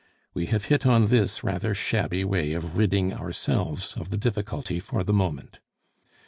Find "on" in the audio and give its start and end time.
0.87-1.09